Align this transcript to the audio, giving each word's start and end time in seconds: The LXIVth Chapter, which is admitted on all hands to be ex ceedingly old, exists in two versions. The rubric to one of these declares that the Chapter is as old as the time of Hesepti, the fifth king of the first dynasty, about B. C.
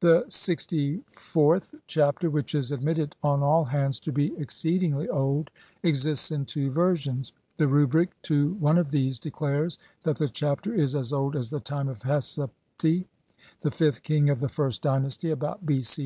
The 0.00 0.24
LXIVth 0.30 1.74
Chapter, 1.86 2.30
which 2.30 2.54
is 2.54 2.72
admitted 2.72 3.16
on 3.22 3.42
all 3.42 3.64
hands 3.64 4.00
to 4.00 4.10
be 4.10 4.34
ex 4.38 4.54
ceedingly 4.58 5.08
old, 5.12 5.50
exists 5.82 6.30
in 6.30 6.46
two 6.46 6.70
versions. 6.70 7.34
The 7.58 7.68
rubric 7.68 8.08
to 8.32 8.54
one 8.54 8.78
of 8.78 8.90
these 8.90 9.18
declares 9.18 9.76
that 10.04 10.16
the 10.16 10.30
Chapter 10.30 10.72
is 10.72 10.94
as 10.94 11.12
old 11.12 11.36
as 11.36 11.50
the 11.50 11.60
time 11.60 11.88
of 11.90 11.98
Hesepti, 11.98 13.04
the 13.60 13.70
fifth 13.70 14.02
king 14.02 14.30
of 14.30 14.40
the 14.40 14.48
first 14.48 14.80
dynasty, 14.80 15.30
about 15.30 15.66
B. 15.66 15.82
C. 15.82 16.00